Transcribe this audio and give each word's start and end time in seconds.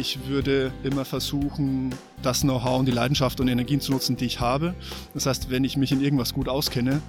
Ich 0.00 0.26
würde 0.28 0.72
immer 0.82 1.04
versuchen, 1.04 1.94
das 2.22 2.40
Know-how 2.40 2.78
und 2.78 2.86
die 2.86 2.92
Leidenschaft 2.92 3.38
und 3.38 3.48
Energien 3.48 3.82
zu 3.82 3.92
nutzen, 3.92 4.16
die 4.16 4.24
ich 4.24 4.40
habe. 4.40 4.74
Das 5.12 5.26
heißt, 5.26 5.50
wenn 5.50 5.62
ich 5.62 5.76
mich 5.76 5.92
in 5.92 6.00
irgendwas 6.00 6.32
gut 6.32 6.48
auskenne 6.48 7.02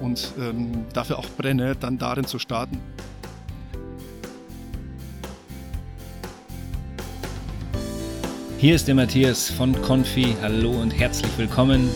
und 0.00 0.32
ähm, 0.38 0.86
dafür 0.94 1.18
auch 1.18 1.28
brenne, 1.36 1.76
dann 1.76 1.98
darin 1.98 2.24
zu 2.24 2.38
starten. 2.38 2.80
Hier 8.56 8.76
ist 8.76 8.88
der 8.88 8.94
Matthias 8.94 9.50
von 9.50 9.78
Confi. 9.82 10.34
Hallo 10.40 10.70
und 10.70 10.90
herzlich 10.90 11.36
willkommen. 11.36 11.90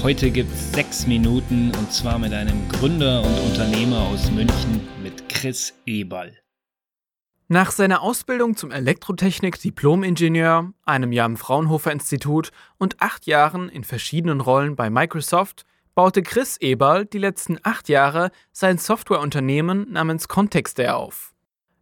Heute 0.00 0.30
gibt 0.30 0.54
es 0.54 0.70
sechs 0.70 1.08
Minuten 1.08 1.72
und 1.76 1.92
zwar 1.92 2.20
mit 2.20 2.32
einem 2.32 2.68
Gründer 2.68 3.24
und 3.24 3.36
Unternehmer 3.50 4.02
aus 4.02 4.30
München 4.30 4.80
mit 5.02 5.28
Chris 5.28 5.74
Eberl. 5.86 6.41
Nach 7.52 7.70
seiner 7.70 8.00
Ausbildung 8.00 8.56
zum 8.56 8.70
Elektrotechnik-Diplom-Ingenieur, 8.70 10.72
einem 10.86 11.12
Jahr 11.12 11.26
im 11.26 11.36
Fraunhofer 11.36 11.92
Institut 11.92 12.50
und 12.78 13.02
acht 13.02 13.26
Jahren 13.26 13.68
in 13.68 13.84
verschiedenen 13.84 14.40
Rollen 14.40 14.74
bei 14.74 14.88
Microsoft 14.88 15.66
baute 15.94 16.22
Chris 16.22 16.56
Eberl 16.56 17.04
die 17.04 17.18
letzten 17.18 17.58
acht 17.62 17.90
Jahre 17.90 18.30
sein 18.52 18.78
Softwareunternehmen 18.78 19.92
namens 19.92 20.28
Contextair 20.28 20.96
auf. 20.96 21.34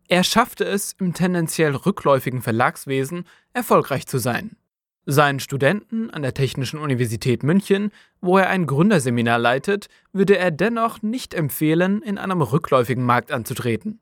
Er 0.08 0.24
schaffte 0.24 0.64
es, 0.64 0.96
im 0.98 1.14
tendenziell 1.14 1.76
rückläufigen 1.76 2.42
Verlagswesen 2.42 3.24
erfolgreich 3.52 4.08
zu 4.08 4.18
sein. 4.18 4.56
Seinen 5.06 5.38
Studenten 5.38 6.10
an 6.10 6.22
der 6.22 6.34
Technischen 6.34 6.80
Universität 6.80 7.44
München, 7.44 7.92
wo 8.20 8.38
er 8.38 8.48
ein 8.48 8.66
Gründerseminar 8.66 9.38
leitet, 9.38 9.86
würde 10.12 10.36
er 10.36 10.50
dennoch 10.50 11.00
nicht 11.02 11.32
empfehlen, 11.32 12.02
in 12.02 12.18
einem 12.18 12.42
rückläufigen 12.42 13.04
Markt 13.04 13.30
anzutreten. 13.30 14.00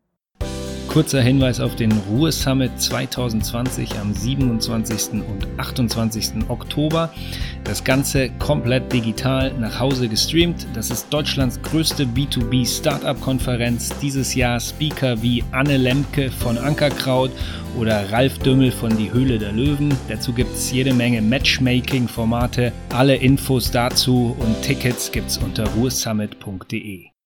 Kurzer 0.99 1.23
Hinweis 1.23 1.61
auf 1.61 1.77
den 1.77 1.93
Ruhe 2.11 2.33
Summit 2.33 2.73
2020 2.81 4.01
am 4.01 4.13
27. 4.13 5.23
und 5.23 5.47
28. 5.57 6.49
Oktober. 6.49 7.15
Das 7.63 7.85
Ganze 7.85 8.31
komplett 8.41 8.93
digital 8.93 9.53
nach 9.61 9.79
Hause 9.79 10.09
gestreamt. 10.09 10.67
Das 10.75 10.91
ist 10.91 11.09
Deutschlands 11.11 11.63
größte 11.63 12.05
B2B 12.05 12.67
Startup-Konferenz. 12.67 13.97
Dieses 14.03 14.35
Jahr 14.35 14.59
Speaker 14.59 15.23
wie 15.23 15.45
Anne 15.53 15.77
Lemke 15.77 16.33
von 16.33 16.59
Ankerkraut 16.59 17.31
oder 17.79 18.11
Ralf 18.11 18.41
Dümmel 18.41 18.73
von 18.73 18.97
Die 18.97 19.13
Höhle 19.13 19.39
der 19.39 19.53
Löwen. 19.53 19.97
Dazu 20.09 20.33
gibt 20.33 20.53
es 20.53 20.73
jede 20.73 20.93
Menge 20.93 21.23
Matchmaking-Formate. 21.23 22.73
Alle 22.89 23.15
Infos 23.15 23.71
dazu 23.71 24.35
und 24.37 24.63
Tickets 24.63 25.13
gibt 25.13 25.29
es 25.29 25.39
unter 25.39 25.65
ruhesummit.de. 25.77 27.18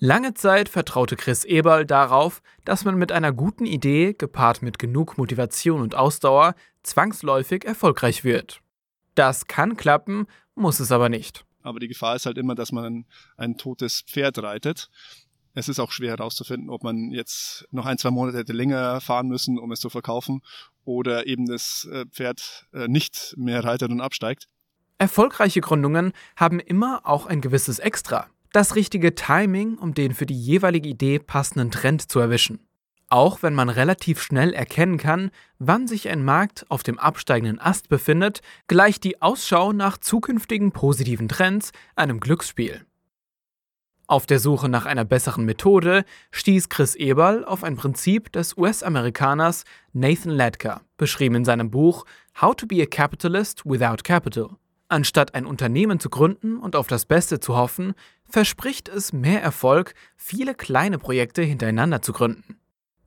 Lange 0.00 0.32
Zeit 0.34 0.68
vertraute 0.68 1.16
Chris 1.16 1.42
Eberl 1.42 1.84
darauf, 1.84 2.40
dass 2.64 2.84
man 2.84 2.94
mit 2.94 3.10
einer 3.10 3.32
guten 3.32 3.66
Idee, 3.66 4.14
gepaart 4.14 4.62
mit 4.62 4.78
genug 4.78 5.18
Motivation 5.18 5.80
und 5.80 5.96
Ausdauer, 5.96 6.54
zwangsläufig 6.84 7.64
erfolgreich 7.64 8.22
wird. 8.22 8.60
Das 9.16 9.48
kann 9.48 9.76
klappen, 9.76 10.28
muss 10.54 10.78
es 10.78 10.92
aber 10.92 11.08
nicht. 11.08 11.44
Aber 11.62 11.80
die 11.80 11.88
Gefahr 11.88 12.14
ist 12.14 12.26
halt 12.26 12.38
immer, 12.38 12.54
dass 12.54 12.70
man 12.70 12.84
ein, 12.84 13.06
ein 13.36 13.56
totes 13.56 14.02
Pferd 14.02 14.40
reitet. 14.40 14.88
Es 15.54 15.68
ist 15.68 15.80
auch 15.80 15.90
schwer 15.90 16.10
herauszufinden, 16.10 16.70
ob 16.70 16.84
man 16.84 17.10
jetzt 17.10 17.66
noch 17.72 17.84
ein, 17.84 17.98
zwei 17.98 18.10
Monate 18.12 18.38
hätte 18.38 18.52
länger 18.52 19.00
fahren 19.00 19.26
müssen, 19.26 19.58
um 19.58 19.72
es 19.72 19.80
zu 19.80 19.90
verkaufen, 19.90 20.42
oder 20.84 21.26
eben 21.26 21.46
das 21.46 21.88
äh, 21.90 22.06
Pferd 22.06 22.68
äh, 22.72 22.86
nicht 22.86 23.34
mehr 23.36 23.64
reitet 23.64 23.90
und 23.90 24.00
absteigt. 24.00 24.46
Erfolgreiche 24.98 25.60
Gründungen 25.60 26.12
haben 26.36 26.60
immer 26.60 27.00
auch 27.02 27.26
ein 27.26 27.40
gewisses 27.40 27.80
Extra 27.80 28.28
das 28.52 28.74
richtige 28.74 29.14
Timing, 29.14 29.78
um 29.78 29.94
den 29.94 30.14
für 30.14 30.26
die 30.26 30.38
jeweilige 30.38 30.88
Idee 30.88 31.18
passenden 31.18 31.70
Trend 31.70 32.10
zu 32.10 32.18
erwischen. 32.18 32.60
Auch 33.10 33.42
wenn 33.42 33.54
man 33.54 33.70
relativ 33.70 34.20
schnell 34.20 34.52
erkennen 34.52 34.98
kann, 34.98 35.30
wann 35.58 35.86
sich 35.86 36.08
ein 36.08 36.24
Markt 36.24 36.66
auf 36.68 36.82
dem 36.82 36.98
absteigenden 36.98 37.58
Ast 37.58 37.88
befindet, 37.88 38.42
gleicht 38.66 39.02
die 39.04 39.22
Ausschau 39.22 39.72
nach 39.72 39.96
zukünftigen 39.96 40.72
positiven 40.72 41.28
Trends 41.28 41.72
einem 41.96 42.20
Glücksspiel. 42.20 42.84
Auf 44.06 44.24
der 44.24 44.38
Suche 44.38 44.70
nach 44.70 44.86
einer 44.86 45.04
besseren 45.04 45.44
Methode 45.44 46.04
stieß 46.32 46.70
Chris 46.70 46.94
Eberl 46.94 47.44
auf 47.44 47.62
ein 47.62 47.76
Prinzip 47.76 48.32
des 48.32 48.56
US-Amerikaners 48.56 49.64
Nathan 49.92 50.32
Ledker, 50.32 50.80
beschrieben 50.96 51.36
in 51.36 51.44
seinem 51.44 51.70
Buch 51.70 52.06
How 52.40 52.54
to 52.56 52.66
be 52.66 52.82
a 52.82 52.86
Capitalist 52.86 53.66
Without 53.66 54.02
Capital. 54.04 54.56
Anstatt 54.88 55.34
ein 55.34 55.44
Unternehmen 55.44 56.00
zu 56.00 56.08
gründen 56.08 56.56
und 56.56 56.74
auf 56.74 56.86
das 56.86 57.04
Beste 57.04 57.40
zu 57.40 57.56
hoffen, 57.56 57.92
verspricht 58.28 58.88
es 58.88 59.12
mehr 59.12 59.42
Erfolg, 59.42 59.94
viele 60.16 60.54
kleine 60.54 60.98
Projekte 60.98 61.42
hintereinander 61.42 62.00
zu 62.00 62.12
gründen. 62.14 62.58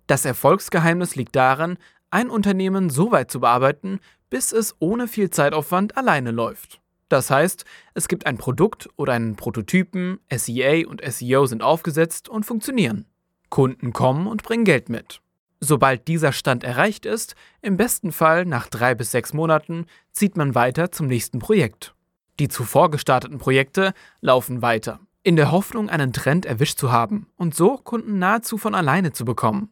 Das 0.05 0.25
Erfolgsgeheimnis 0.25 1.15
liegt 1.15 1.35
darin, 1.35 1.77
ein 2.11 2.29
Unternehmen 2.29 2.89
so 2.89 3.11
weit 3.11 3.31
zu 3.31 3.39
bearbeiten, 3.39 3.99
bis 4.29 4.51
es 4.51 4.75
ohne 4.79 5.07
viel 5.07 5.31
Zeitaufwand 5.31 5.97
alleine 5.97 6.31
läuft. 6.31 6.81
Das 7.09 7.29
heißt, 7.29 7.65
es 7.93 8.07
gibt 8.07 8.25
ein 8.25 8.37
Produkt 8.37 8.87
oder 8.95 9.13
einen 9.13 9.35
Prototypen, 9.35 10.19
SEA 10.33 10.87
und 10.87 11.01
SEO 11.03 11.45
sind 11.45 11.63
aufgesetzt 11.63 12.29
und 12.29 12.45
funktionieren. 12.45 13.05
Kunden 13.49 13.91
kommen 13.91 14.27
und 14.27 14.43
bringen 14.43 14.65
Geld 14.65 14.87
mit. 14.87 15.21
Sobald 15.63 16.07
dieser 16.07 16.31
Stand 16.33 16.63
erreicht 16.63 17.05
ist, 17.05 17.35
im 17.61 17.77
besten 17.77 18.11
Fall 18.11 18.45
nach 18.45 18.67
drei 18.67 18.95
bis 18.95 19.11
sechs 19.11 19.31
Monaten, 19.31 19.85
zieht 20.11 20.35
man 20.35 20.55
weiter 20.55 20.91
zum 20.91 21.05
nächsten 21.05 21.37
Projekt. 21.37 21.93
Die 22.39 22.47
zuvor 22.47 22.89
gestarteten 22.89 23.37
Projekte 23.37 23.93
laufen 24.21 24.63
weiter, 24.63 24.99
in 25.21 25.35
der 25.35 25.51
Hoffnung, 25.51 25.87
einen 25.87 26.13
Trend 26.13 26.47
erwischt 26.47 26.79
zu 26.79 26.91
haben 26.91 27.27
und 27.37 27.53
so 27.53 27.77
Kunden 27.77 28.17
nahezu 28.17 28.57
von 28.57 28.73
alleine 28.73 29.13
zu 29.13 29.23
bekommen. 29.23 29.69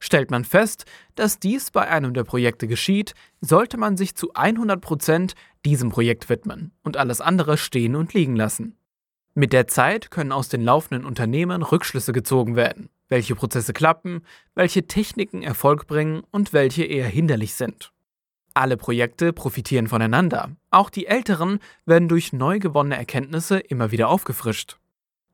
Stellt 0.00 0.32
man 0.32 0.44
fest, 0.44 0.86
dass 1.14 1.38
dies 1.38 1.70
bei 1.70 1.86
einem 1.86 2.14
der 2.14 2.24
Projekte 2.24 2.66
geschieht, 2.66 3.14
sollte 3.40 3.76
man 3.76 3.96
sich 3.96 4.16
zu 4.16 4.32
100% 4.32 5.34
diesem 5.64 5.90
Projekt 5.90 6.28
widmen 6.28 6.72
und 6.82 6.96
alles 6.96 7.20
andere 7.20 7.56
stehen 7.56 7.94
und 7.94 8.12
liegen 8.12 8.34
lassen. 8.34 8.76
Mit 9.34 9.52
der 9.52 9.68
Zeit 9.68 10.10
können 10.10 10.32
aus 10.32 10.48
den 10.48 10.64
laufenden 10.64 11.06
Unternehmen 11.06 11.62
Rückschlüsse 11.62 12.12
gezogen 12.12 12.56
werden 12.56 12.90
welche 13.12 13.34
Prozesse 13.34 13.74
klappen, 13.74 14.22
welche 14.54 14.86
Techniken 14.86 15.42
Erfolg 15.42 15.86
bringen 15.86 16.22
und 16.30 16.54
welche 16.54 16.82
eher 16.82 17.06
hinderlich 17.06 17.54
sind. 17.54 17.92
Alle 18.54 18.78
Projekte 18.78 19.34
profitieren 19.34 19.86
voneinander, 19.86 20.50
auch 20.70 20.88
die 20.88 21.06
älteren 21.06 21.58
werden 21.84 22.08
durch 22.08 22.32
neu 22.32 22.58
gewonnene 22.58 22.96
Erkenntnisse 22.96 23.58
immer 23.58 23.90
wieder 23.92 24.08
aufgefrischt. 24.08 24.78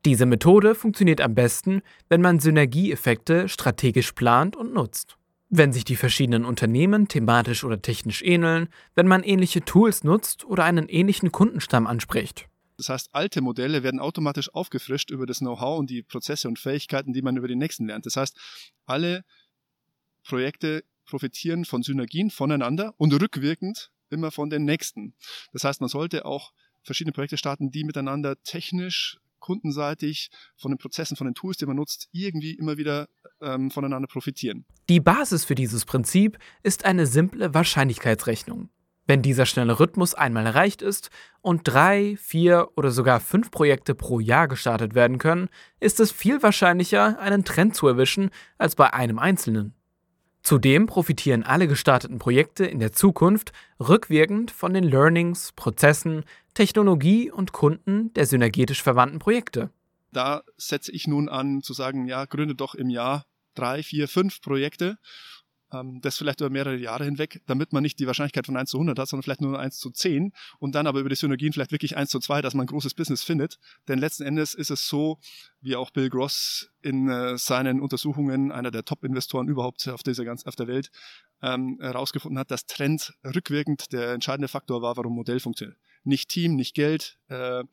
Diese 0.04 0.26
Methode 0.26 0.74
funktioniert 0.74 1.20
am 1.20 1.36
besten, 1.36 1.82
wenn 2.08 2.20
man 2.20 2.40
Synergieeffekte 2.40 3.48
strategisch 3.48 4.12
plant 4.12 4.56
und 4.56 4.74
nutzt. 4.74 5.16
Wenn 5.48 5.72
sich 5.72 5.84
die 5.84 5.96
verschiedenen 5.96 6.44
Unternehmen 6.44 7.06
thematisch 7.06 7.62
oder 7.62 7.80
technisch 7.80 8.22
ähneln, 8.22 8.68
wenn 8.96 9.06
man 9.06 9.22
ähnliche 9.22 9.64
Tools 9.64 10.02
nutzt 10.02 10.44
oder 10.44 10.64
einen 10.64 10.88
ähnlichen 10.88 11.30
Kundenstamm 11.30 11.86
anspricht. 11.86 12.48
Das 12.78 12.88
heißt, 12.88 13.10
alte 13.12 13.40
Modelle 13.40 13.82
werden 13.82 14.00
automatisch 14.00 14.54
aufgefrischt 14.54 15.10
über 15.10 15.26
das 15.26 15.40
Know-how 15.40 15.80
und 15.80 15.90
die 15.90 16.02
Prozesse 16.02 16.48
und 16.48 16.58
Fähigkeiten, 16.58 17.12
die 17.12 17.22
man 17.22 17.36
über 17.36 17.48
die 17.48 17.56
nächsten 17.56 17.86
lernt. 17.86 18.06
Das 18.06 18.16
heißt, 18.16 18.36
alle 18.86 19.24
Projekte 20.22 20.84
profitieren 21.04 21.64
von 21.64 21.82
Synergien 21.82 22.30
voneinander 22.30 22.94
und 22.96 23.12
rückwirkend 23.12 23.90
immer 24.10 24.30
von 24.30 24.48
den 24.48 24.64
nächsten. 24.64 25.14
Das 25.52 25.64
heißt, 25.64 25.80
man 25.80 25.88
sollte 25.88 26.24
auch 26.24 26.52
verschiedene 26.82 27.12
Projekte 27.12 27.36
starten, 27.36 27.70
die 27.72 27.82
miteinander 27.82 28.40
technisch, 28.44 29.18
kundenseitig, 29.40 30.30
von 30.56 30.70
den 30.70 30.78
Prozessen, 30.78 31.16
von 31.16 31.26
den 31.26 31.34
Tools, 31.34 31.58
die 31.58 31.66
man 31.66 31.76
nutzt, 31.76 32.08
irgendwie 32.12 32.52
immer 32.52 32.76
wieder 32.76 33.08
ähm, 33.40 33.70
voneinander 33.70 34.08
profitieren. 34.08 34.66
Die 34.88 35.00
Basis 35.00 35.44
für 35.44 35.54
dieses 35.54 35.84
Prinzip 35.84 36.38
ist 36.62 36.84
eine 36.84 37.06
simple 37.06 37.54
Wahrscheinlichkeitsrechnung. 37.54 38.70
Wenn 39.08 39.22
dieser 39.22 39.46
schnelle 39.46 39.80
Rhythmus 39.80 40.12
einmal 40.12 40.44
erreicht 40.44 40.82
ist 40.82 41.08
und 41.40 41.62
drei, 41.64 42.18
vier 42.20 42.68
oder 42.76 42.90
sogar 42.90 43.20
fünf 43.20 43.50
Projekte 43.50 43.94
pro 43.94 44.20
Jahr 44.20 44.48
gestartet 44.48 44.94
werden 44.94 45.16
können, 45.16 45.48
ist 45.80 45.98
es 45.98 46.12
viel 46.12 46.42
wahrscheinlicher, 46.42 47.18
einen 47.18 47.42
Trend 47.42 47.74
zu 47.74 47.88
erwischen, 47.88 48.28
als 48.58 48.76
bei 48.76 48.92
einem 48.92 49.18
einzelnen. 49.18 49.72
Zudem 50.42 50.84
profitieren 50.84 51.42
alle 51.42 51.66
gestarteten 51.68 52.18
Projekte 52.18 52.66
in 52.66 52.80
der 52.80 52.92
Zukunft 52.92 53.52
rückwirkend 53.80 54.50
von 54.50 54.74
den 54.74 54.84
Learnings, 54.84 55.52
Prozessen, 55.52 56.24
Technologie 56.52 57.30
und 57.30 57.52
Kunden 57.52 58.12
der 58.12 58.26
synergetisch 58.26 58.82
verwandten 58.82 59.20
Projekte. 59.20 59.70
Da 60.12 60.42
setze 60.58 60.92
ich 60.92 61.06
nun 61.06 61.30
an 61.30 61.62
zu 61.62 61.72
sagen, 61.72 62.06
ja, 62.06 62.26
gründe 62.26 62.54
doch 62.54 62.74
im 62.74 62.90
Jahr 62.90 63.24
drei, 63.54 63.82
vier, 63.82 64.06
fünf 64.06 64.42
Projekte 64.42 64.98
das 65.70 66.16
vielleicht 66.16 66.40
über 66.40 66.48
mehrere 66.48 66.76
Jahre 66.76 67.04
hinweg, 67.04 67.42
damit 67.46 67.72
man 67.72 67.82
nicht 67.82 67.98
die 67.98 68.06
Wahrscheinlichkeit 68.06 68.46
von 68.46 68.56
1 68.56 68.70
zu 68.70 68.78
100 68.78 68.98
hat, 68.98 69.08
sondern 69.08 69.22
vielleicht 69.22 69.42
nur 69.42 69.58
1 69.58 69.78
zu 69.78 69.90
10 69.90 70.32
und 70.58 70.74
dann 70.74 70.86
aber 70.86 71.00
über 71.00 71.10
die 71.10 71.14
Synergien 71.14 71.52
vielleicht 71.52 71.72
wirklich 71.72 71.96
1 71.96 72.10
zu 72.10 72.20
2, 72.20 72.40
dass 72.40 72.54
man 72.54 72.64
ein 72.64 72.68
großes 72.68 72.94
Business 72.94 73.22
findet. 73.22 73.58
Denn 73.86 73.98
letzten 73.98 74.22
Endes 74.22 74.54
ist 74.54 74.70
es 74.70 74.88
so, 74.88 75.18
wie 75.60 75.76
auch 75.76 75.90
Bill 75.90 76.08
Gross 76.08 76.70
in 76.80 77.08
äh, 77.08 77.36
seinen 77.36 77.80
Untersuchungen, 77.80 78.50
einer 78.50 78.70
der 78.70 78.84
Top-Investoren 78.84 79.48
überhaupt 79.48 79.86
auf 79.88 80.02
dieser 80.02 80.24
ganzen, 80.24 80.48
auf 80.48 80.56
der 80.56 80.68
Welt, 80.68 80.90
ähm, 81.42 81.78
herausgefunden 81.80 82.38
hat, 82.38 82.50
dass 82.50 82.66
Trend 82.66 83.14
rückwirkend 83.24 83.92
der 83.92 84.12
entscheidende 84.12 84.48
Faktor 84.48 84.80
war, 84.80 84.96
warum 84.96 85.14
Modell 85.14 85.40
funktioniert. 85.40 85.78
Nicht 86.04 86.30
Team, 86.30 86.56
nicht 86.56 86.74
Geld, 86.74 87.18
äh, 87.28 87.64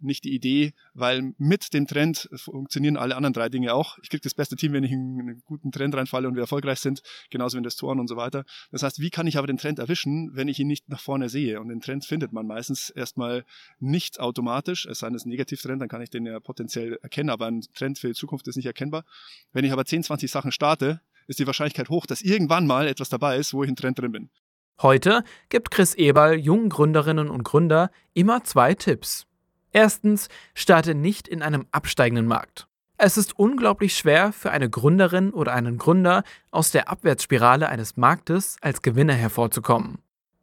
nicht 0.00 0.24
die 0.24 0.34
Idee, 0.34 0.72
weil 0.94 1.34
mit 1.38 1.72
dem 1.74 1.86
Trend 1.86 2.28
funktionieren 2.34 2.96
alle 2.96 3.16
anderen 3.16 3.32
drei 3.32 3.48
Dinge 3.48 3.74
auch. 3.74 3.98
Ich 4.02 4.10
kriege 4.10 4.22
das 4.22 4.34
beste 4.34 4.56
Team, 4.56 4.72
wenn 4.72 4.84
ich 4.84 4.92
in 4.92 5.20
einen 5.20 5.42
guten 5.44 5.72
Trend 5.72 5.94
reinfalle 5.94 6.28
und 6.28 6.34
wir 6.34 6.42
erfolgreich 6.42 6.80
sind, 6.80 7.02
genauso 7.30 7.56
wie 7.56 7.58
Investoren 7.58 8.00
und 8.00 8.08
so 8.08 8.16
weiter. 8.16 8.44
Das 8.70 8.82
heißt, 8.82 9.00
wie 9.00 9.10
kann 9.10 9.26
ich 9.26 9.38
aber 9.38 9.46
den 9.46 9.58
Trend 9.58 9.78
erwischen, 9.78 10.30
wenn 10.34 10.48
ich 10.48 10.58
ihn 10.58 10.66
nicht 10.66 10.88
nach 10.88 11.00
vorne 11.00 11.28
sehe? 11.28 11.60
Und 11.60 11.68
den 11.68 11.80
Trend 11.80 12.04
findet 12.04 12.32
man 12.32 12.46
meistens 12.46 12.90
erstmal 12.90 13.44
nicht 13.78 14.20
automatisch, 14.20 14.86
es 14.86 15.00
sei 15.00 15.08
denn, 15.08 15.16
es 15.16 15.22
ist 15.22 15.26
ein 15.26 15.30
Negativtrend, 15.30 15.80
dann 15.80 15.88
kann 15.88 16.02
ich 16.02 16.10
den 16.10 16.26
ja 16.26 16.38
potenziell 16.40 16.98
erkennen, 17.02 17.30
aber 17.30 17.46
ein 17.46 17.62
Trend 17.74 17.98
für 17.98 18.08
die 18.08 18.14
Zukunft 18.14 18.46
ist 18.48 18.56
nicht 18.56 18.66
erkennbar. 18.66 19.04
Wenn 19.52 19.64
ich 19.64 19.72
aber 19.72 19.84
10, 19.84 20.02
20 20.02 20.30
Sachen 20.30 20.52
starte, 20.52 21.00
ist 21.26 21.38
die 21.38 21.46
Wahrscheinlichkeit 21.46 21.88
hoch, 21.88 22.06
dass 22.06 22.22
irgendwann 22.22 22.66
mal 22.66 22.86
etwas 22.86 23.08
dabei 23.08 23.36
ist, 23.36 23.52
wo 23.52 23.62
ich 23.62 23.68
im 23.68 23.76
Trend 23.76 23.98
drin 23.98 24.12
bin. 24.12 24.30
Heute 24.82 25.24
gibt 25.48 25.70
Chris 25.70 25.94
Eberl 25.94 26.38
jungen 26.38 26.68
Gründerinnen 26.68 27.30
und 27.30 27.44
Gründer 27.44 27.90
immer 28.12 28.44
zwei 28.44 28.74
Tipps. 28.74 29.26
Erstens, 29.76 30.30
starte 30.54 30.94
nicht 30.94 31.28
in 31.28 31.42
einem 31.42 31.66
absteigenden 31.70 32.26
Markt. 32.26 32.66
Es 32.96 33.18
ist 33.18 33.38
unglaublich 33.38 33.94
schwer 33.94 34.32
für 34.32 34.50
eine 34.50 34.70
Gründerin 34.70 35.34
oder 35.34 35.52
einen 35.52 35.76
Gründer 35.76 36.24
aus 36.50 36.70
der 36.70 36.88
Abwärtsspirale 36.88 37.68
eines 37.68 37.98
Marktes 37.98 38.56
als 38.62 38.80
Gewinner 38.80 39.12
hervorzukommen. 39.12 39.98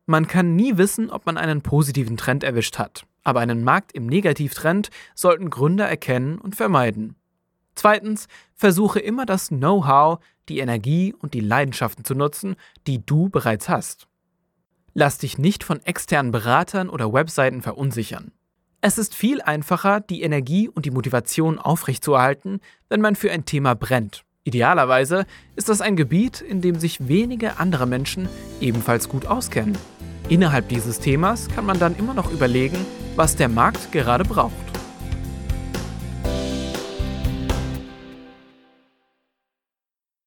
Man 0.06 0.28
kann 0.28 0.56
nie 0.56 0.78
wissen, 0.78 1.10
ob 1.10 1.26
man 1.26 1.40
einen 1.40 1.64
positiven 1.64 2.16
Trend 2.16 2.44
erwischt 2.44 2.78
hat, 2.78 3.08
aber 3.24 3.40
einen 3.40 3.64
Markt 3.64 3.94
im 3.94 4.06
Negativtrend 4.06 4.92
sollten 5.16 5.50
Gründer 5.50 5.90
erkennen 5.90 6.38
und 6.38 6.56
vermeiden. 6.56 7.16
Zweitens, 7.74 8.28
versuche 8.54 9.00
immer 9.00 9.26
das 9.26 9.48
Know-how, 9.48 10.20
die 10.48 10.60
Energie 10.60 11.12
und 11.12 11.34
die 11.34 11.40
Leidenschaften 11.40 12.06
zu 12.06 12.14
nutzen, 12.14 12.56
die 12.86 13.04
du 13.04 13.30
bereits 13.30 13.68
hast. 13.68 14.08
Lass 14.94 15.18
dich 15.18 15.40
nicht 15.40 15.64
von 15.64 15.82
externen 15.82 16.32
Beratern 16.32 16.88
oder 16.88 17.12
Webseiten 17.12 17.64
verunsichern. 17.64 18.32
Es 18.86 18.98
ist 18.98 19.16
viel 19.16 19.42
einfacher, 19.42 20.02
die 20.02 20.24
Energie 20.24 20.68
und 20.68 20.84
die 20.86 20.92
Motivation 20.92 21.58
aufrechtzuerhalten, 21.58 22.60
wenn 22.90 23.00
man 23.00 23.16
für 23.16 23.32
ein 23.32 23.46
Thema 23.46 23.76
brennt. 23.76 24.26
Idealerweise 24.44 25.26
ist 25.56 25.70
das 25.70 25.80
ein 25.80 25.96
Gebiet, 25.96 26.42
in 26.42 26.60
dem 26.60 26.78
sich 26.78 27.08
wenige 27.08 27.60
andere 27.60 27.88
Menschen 27.88 28.28
ebenfalls 28.60 29.08
gut 29.08 29.26
auskennen. 29.26 29.78
Innerhalb 30.28 30.68
dieses 30.68 31.00
Themas 31.00 31.48
kann 31.48 31.66
man 31.66 31.80
dann 31.80 31.96
immer 31.96 32.14
noch 32.14 32.30
überlegen, 32.30 32.86
was 33.16 33.38
der 33.38 33.48
Markt 33.48 33.94
gerade 33.94 34.26
braucht. 34.26 34.73